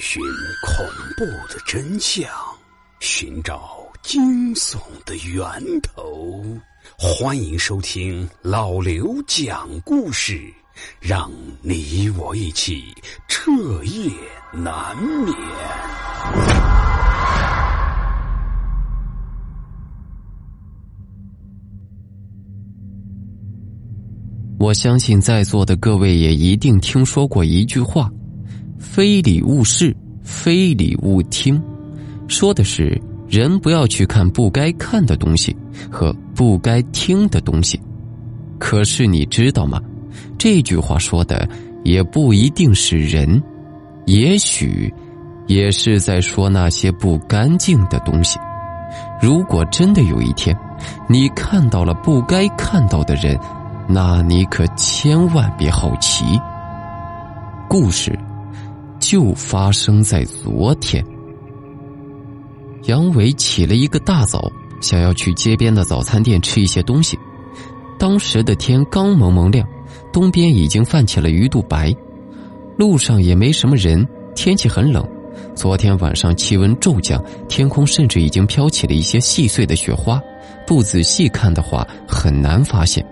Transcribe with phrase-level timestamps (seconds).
[0.00, 0.22] 寻
[0.66, 0.86] 恐
[1.16, 2.28] 怖的真相，
[3.00, 6.42] 寻找惊悚的源头。
[6.98, 10.52] 欢迎收听老刘讲故事，
[11.00, 12.82] 让你我一起
[13.28, 13.50] 彻
[13.84, 14.10] 夜
[14.52, 15.34] 难眠。
[24.58, 28.08] 我相信在座的各位也一定听说过一句话。
[28.94, 31.58] 非礼勿视，非礼勿听，
[32.28, 35.56] 说的是人不要去看不该看的东西
[35.90, 37.80] 和不该听的东西。
[38.58, 39.80] 可是你知道吗？
[40.36, 41.48] 这句话说的
[41.84, 43.42] 也不一定是人，
[44.04, 44.92] 也许
[45.46, 48.38] 也是在说那些不干净的东西。
[49.22, 50.54] 如果真的有一天，
[51.08, 53.40] 你看到了不该看到的人，
[53.88, 56.38] 那你可千万别好奇。
[57.70, 58.14] 故事。
[59.02, 61.04] 就发生在昨天。
[62.84, 64.50] 杨伟起了一个大早，
[64.80, 67.18] 想要去街边的早餐店吃一些东西。
[67.98, 69.66] 当时的天刚蒙蒙亮，
[70.12, 71.92] 东边已经泛起了鱼肚白，
[72.78, 75.04] 路上也没什么人，天气很冷。
[75.54, 80.20] 昨天晚上气温骤降，天空甚至已经飘起了一些细碎的雪花，
[80.64, 83.04] 不仔细看的话很难发现。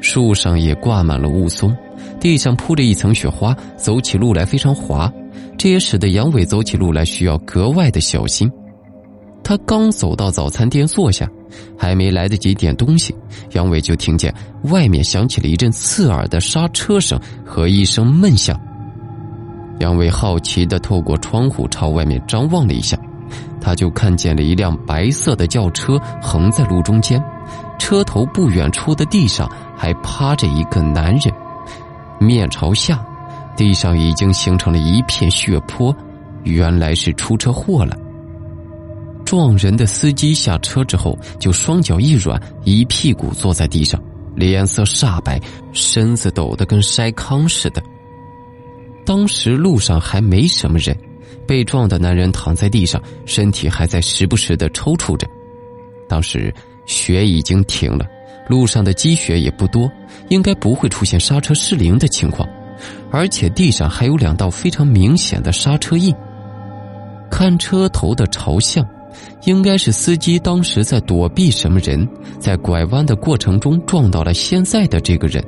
[0.00, 1.74] 树上也挂满了雾凇。
[2.20, 5.10] 地上铺着一层雪花，走起路来非常滑，
[5.56, 8.50] 这也使得杨伟走起路来需要格外的小心。
[9.42, 11.26] 他刚走到早餐店坐下，
[11.76, 13.14] 还没来得及点东西，
[13.52, 18.58] 杨伟就听见外面响起了一阵刺耳的刹车声和一声闷响。
[19.78, 22.98] 杨伟好奇的透过窗户朝外面张望了一下，
[23.60, 27.22] 他就看见了一辆白色的轿车横在路中间，
[27.78, 31.32] 车头不远处的地上还趴着一个男人。
[32.20, 33.04] 面朝下，
[33.56, 35.94] 地上已经形成了一片血泊，
[36.44, 37.96] 原来是出车祸了。
[39.24, 44.02] 撞人的司机下车之后，就双脚一软，一屁股坐在地上，
[44.34, 45.40] 脸色煞白，
[45.72, 47.82] 身子抖得跟筛糠似的。
[49.04, 50.96] 当时路上还没什么人，
[51.46, 55.28] 被撞的男人躺在地上，身体还在时不时的抽搐着。
[56.08, 56.52] 当时
[56.86, 58.06] 雪已经停了。
[58.48, 59.90] 路上的积雪也不多，
[60.28, 62.48] 应该不会出现刹车失灵的情况，
[63.10, 66.14] 而且地上还有两道非常明显的刹车印。
[67.30, 68.86] 看车头的朝向，
[69.44, 72.08] 应该是司机当时在躲避什么人，
[72.38, 75.44] 在拐弯的过程中撞到了现在的这个人。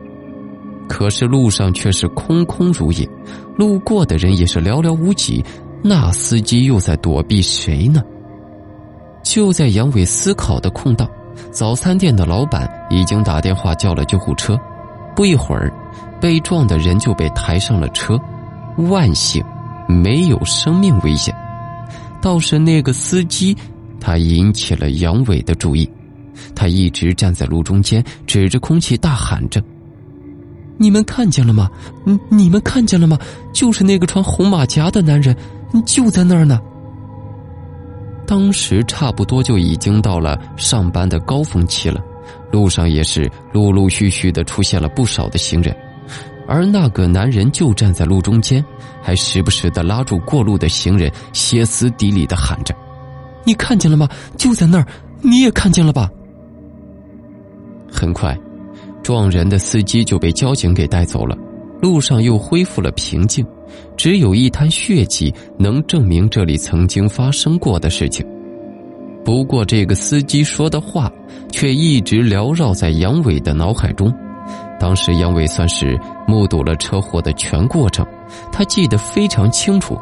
[0.86, 3.08] 可是路上却是空空如也，
[3.56, 5.42] 路过的人也是寥寥无几，
[5.82, 8.02] 那司机又在躲避谁呢？
[9.22, 11.08] 就在杨伟思考的空档。
[11.50, 14.58] 早餐店的老板已经打电话叫了救护车，
[15.16, 15.72] 不一会儿，
[16.20, 18.18] 被撞的人就被抬上了车，
[18.76, 19.44] 万幸，
[19.88, 21.34] 没有生命危险。
[22.20, 23.56] 倒是那个司机，
[23.98, 25.90] 他引起了杨伟的注意，
[26.54, 29.62] 他一直站在路中间，指着空气大喊着
[30.78, 31.70] ：“你们看见了吗？
[32.04, 33.18] 你你们看见了吗？
[33.52, 35.34] 就是那个穿红马甲的男人，
[35.84, 36.60] 就在那儿呢。”
[38.30, 42.00] 当时差不多就已经到了上班的高峰期了，
[42.52, 45.76] 路上也是陆陆续续的出现了不少的行人，
[46.46, 48.64] 而那个男人就站在路中间，
[49.02, 52.72] 还时不时的拉住过路的行人，歇斯底里的喊着
[53.42, 54.08] ：“你看见了吗？
[54.36, 54.86] 就在那儿，
[55.22, 56.08] 你也看见了吧？”
[57.90, 58.38] 很快，
[59.02, 61.36] 撞人的司机就被交警给带走了，
[61.80, 63.44] 路上又恢复了平静。
[63.96, 68.26] 只有一滩血迹能证明这里曾经发生过的事情。
[69.24, 71.12] 不过，这个司机说的话
[71.52, 74.12] 却一直缭绕在杨伟的脑海中。
[74.80, 78.04] 当时，杨伟算是目睹了车祸的全过程，
[78.50, 79.96] 他记得非常清楚。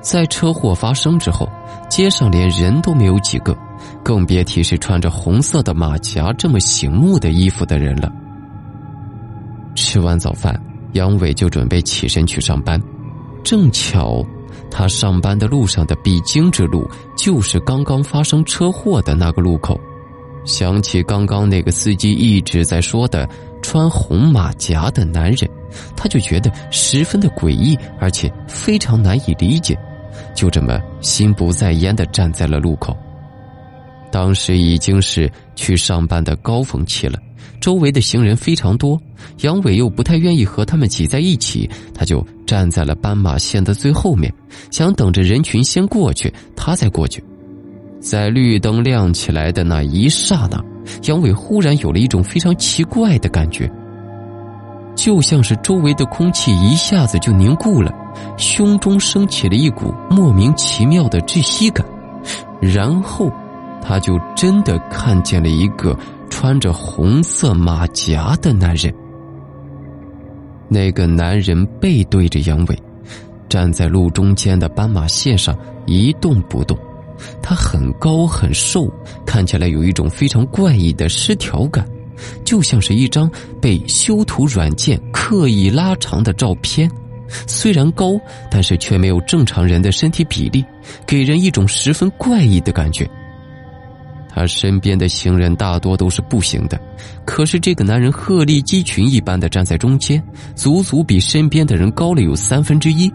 [0.00, 1.48] 在车祸发生之后，
[1.88, 3.56] 街上连人都没有几个，
[4.02, 8.12] 更别提是穿着红色的马甲这么醒目的衣服的人了。
[9.76, 10.60] 吃完早饭，
[10.96, 12.82] 杨伟就准备起身去上班。
[13.44, 14.26] 正巧，
[14.70, 19.80] 他上班的路上的必经之路就是刚刚发生车祸的那个路口。
[20.44, 23.28] 想起刚刚那个司机一直在说的
[23.62, 25.48] 穿红马甲的男人，
[25.96, 29.76] 他就觉得十分的诡异，而且非常难以理解。
[30.34, 32.96] 就这么心不在焉的站在了路口。
[34.12, 37.18] 当时已经是去上班的高峰期了。
[37.60, 39.00] 周围的行人非常多，
[39.42, 44.32] 杨伟又不太愿意和他们挤在一起，他就站在了斑马线的最后面，
[44.70, 47.22] 想等着人群先过去，他再过去。
[47.98, 50.62] 在绿灯亮起来的那一刹那，
[51.04, 53.70] 杨伟忽然有了一种非常奇怪的感觉。
[54.94, 57.92] 就像是周围的空气一下子就凝固了，
[58.38, 61.84] 胸中升起了一股莫名其妙的窒息感，
[62.60, 63.30] 然后，
[63.82, 65.94] 他就真的看见了一个
[66.38, 68.92] 穿着红色马甲的男人。
[70.68, 72.78] 那个男人背对着杨伟，
[73.48, 75.56] 站在路中间的斑马线上
[75.86, 76.78] 一动不动。
[77.40, 78.86] 他很高很瘦，
[79.24, 81.88] 看起来有一种非常怪异的失调感。
[82.44, 86.86] 就像是一张被修图软件刻意拉长的照片，
[87.46, 88.12] 虽然高，
[88.50, 90.62] 但是却没有正常人的身体比例，
[91.06, 93.08] 给人一种十分怪异的感觉。
[94.36, 96.78] 他身边的行人大多都是步行的，
[97.24, 100.22] 可是这个男人鹤立鸡群一般的站在中间，
[100.54, 103.10] 足足比身边的人高了有三分之一，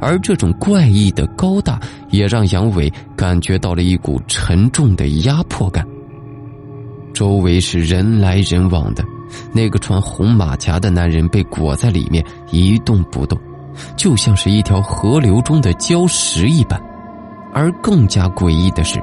[0.00, 1.80] 而这种怪异的高大
[2.10, 5.84] 也让杨伟感觉到了一股沉重的压迫感。
[7.12, 9.04] 周围是人来人往的，
[9.52, 13.36] 那个穿红马甲的男人被裹在里面一动不动，
[13.96, 16.80] 就像是一条河流中的礁石一般。
[17.52, 19.02] 而更加诡异的是，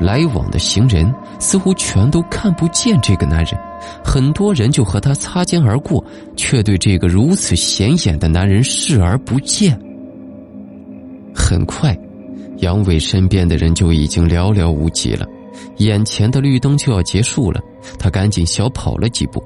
[0.00, 3.58] 来往的行人似乎全都看不见这个男人，
[4.04, 6.04] 很多人就和他擦肩而过，
[6.36, 9.78] 却对这个如此显眼的男人视而不见。
[11.34, 11.96] 很快，
[12.58, 15.26] 杨伟身边的人就已经寥寥无几了。
[15.78, 17.60] 眼前的绿灯就要结束了，
[17.98, 19.42] 他赶紧小跑了几步。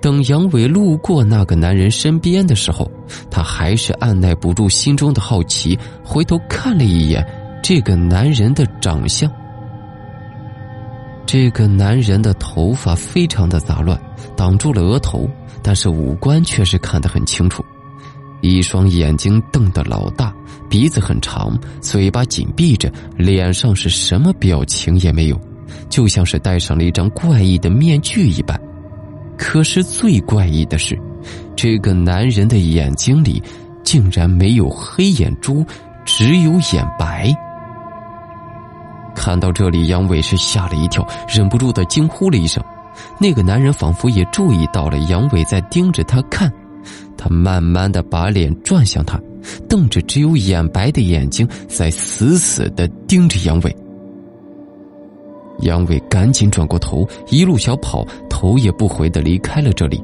[0.00, 2.88] 等杨伟路过那个男人身边的时候，
[3.30, 7.26] 他还是按耐不住心中的好奇，回头看了一眼
[7.62, 9.30] 这个男人的长相。
[11.26, 14.00] 这个男人的头发非常的杂乱，
[14.36, 15.28] 挡住了额头，
[15.60, 17.64] 但是五官却是看得很清楚。
[18.42, 20.32] 一双眼睛瞪得老大，
[20.70, 25.40] 鼻子很长，嘴巴紧闭着，脸上是什么表情也没有，
[25.88, 28.58] 就像是戴上了一张怪异的面具一般。
[29.36, 30.96] 可是最怪异的是，
[31.56, 33.42] 这个男人的眼睛里
[33.82, 35.64] 竟然没有黑眼珠，
[36.04, 37.34] 只有眼白。
[39.16, 42.62] 看到这里，杨伟是吓了一跳，忍不住的惊呼了一声。
[43.18, 46.52] 那个男人仿佛也注意到了杨伟在盯着他看。
[47.16, 49.20] 他慢慢的把脸转向他，
[49.68, 53.76] 瞪着只有眼白的眼睛，在死死的盯着杨伟。
[55.60, 60.00] 杨伟赶紧转过头，一路小跑，头也不回的离开了这里。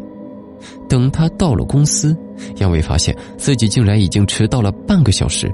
[0.88, 2.17] 等他到了公司，
[2.56, 5.53] 杨伟发现自己竟然已经迟到了半个小时。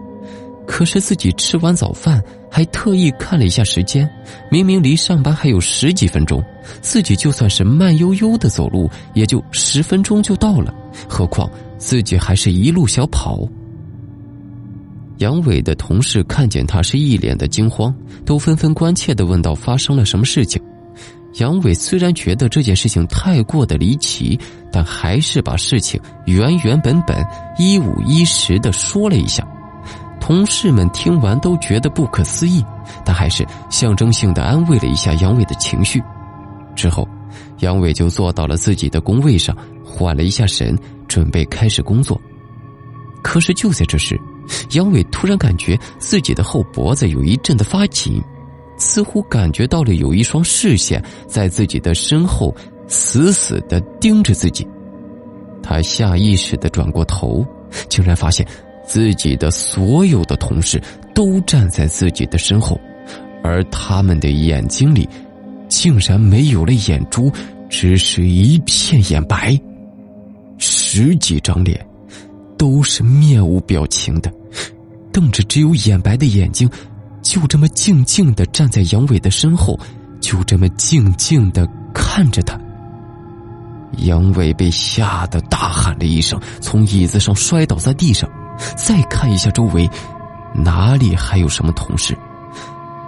[0.69, 4.09] 可是自己吃完早饭，还特意看了一下时间，
[4.51, 6.45] 明明离上班还有十几分钟，
[6.83, 10.73] 自己就算是慢悠悠的走路，也就十分钟就到了，
[11.09, 13.41] 何况自己还是一路小跑。
[15.17, 17.93] 杨伟的同事看见他是一脸的惊慌，
[18.25, 20.63] 都纷纷关切的问道：“发生了什么事情？”
[21.41, 24.39] 杨伟虽然觉得这件事情太过的离奇，
[24.71, 27.25] 但还是把事情原原本本、
[27.59, 29.47] 一五一十的说了一下。
[30.29, 32.63] 同事们听完都觉得不可思议，
[33.03, 36.03] 但还是象征性的安慰了一下杨伟的情绪。
[36.77, 37.09] 之后，
[37.61, 40.79] 杨伟就坐到了自己的工位上，缓了一下神，
[41.09, 42.21] 准备开始工作。
[43.23, 44.21] 可是就在这时，
[44.73, 48.23] 杨伟突然感觉自己的后脖子有一阵的发紧，
[48.77, 52.55] 似乎感觉到了有一双视线在自己的身后
[52.87, 54.69] 死死的盯着自己。
[55.63, 57.43] 他下意识的转过头，
[57.89, 58.47] 竟然发现。
[58.89, 60.83] 自己的所有的同事
[61.15, 62.81] 都站在自己的身后，
[63.45, 65.07] 而他们的眼睛里
[65.69, 67.31] 竟然没有了眼珠，
[67.69, 69.55] 只是一片眼白。
[70.57, 71.87] 十几张脸
[72.57, 74.33] 都是面无表情的，
[75.13, 76.69] 瞪着只有眼白的眼睛，
[77.21, 79.79] 就这么静静的站在杨伟的身后，
[80.19, 82.59] 就这么静静的看着他。
[83.99, 88.29] 杨伟被吓得大喊了一声，从椅子上摔倒在地上。
[88.77, 89.89] 再看一下周围，
[90.55, 92.17] 哪里还有什么同事？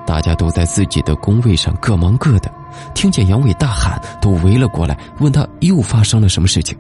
[0.06, 2.50] 大家都在自己的工位上各忙各的。
[2.94, 6.76] 听见杨伟大喊，都围了过来，问他又发生了什么事情。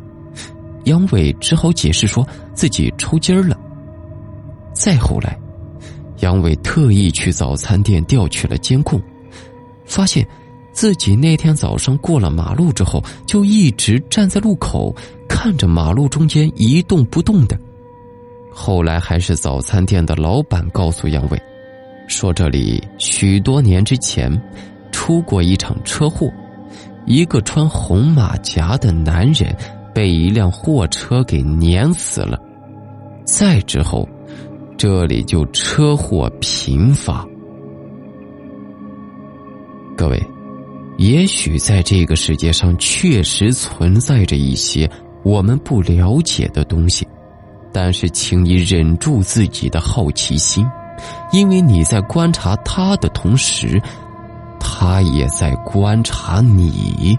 [0.84, 3.56] 杨伟只好解释说自己抽筋儿了。
[4.72, 5.38] 再后来，
[6.20, 9.00] 杨伟特意去早餐店调取了监控，
[9.84, 10.26] 发现
[10.72, 14.94] 自己那天早上过了马路之后，就一直站在路口，
[15.28, 17.58] 看着马路中间一动不动的。
[18.52, 21.40] 后来还是早餐店的老板告诉杨伟，
[22.06, 24.30] 说这里许多年之前
[24.92, 26.28] 出过一场车祸，
[27.06, 29.56] 一个穿红马甲的男人
[29.94, 32.38] 被一辆货车给碾死了。
[33.24, 34.06] 再之后，
[34.76, 37.24] 这里就车祸频发。
[39.96, 40.20] 各位，
[40.98, 44.90] 也许在这个世界上确实存在着一些
[45.22, 47.06] 我们不了解的东西。
[47.72, 50.66] 但是，请你忍住自己的好奇心，
[51.32, 53.80] 因为你在观察他的同时，
[54.58, 57.16] 他也在观察你。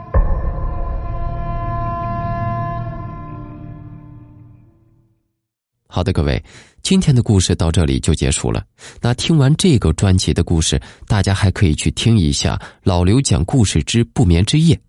[5.88, 6.42] 好的，各位，
[6.82, 8.64] 今天的故事到这里就结束了。
[9.02, 14.80] 那听完这个专辑的故事，大家还可以去听一下老刘讲故事之不眠之夜。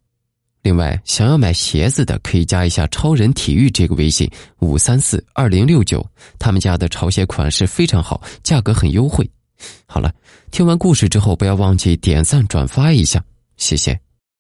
[0.63, 6.07] 另外，想要买鞋子的，可以加一下超人体育这个微信五三四二零六九，
[6.39, 9.29] 他们家的潮鞋款式非常好，价格很优惠。
[9.87, 10.15] 好了，
[10.53, 13.23] 听完故事之后，不要忘记点赞转发一下，
[13.57, 13.99] 谢谢。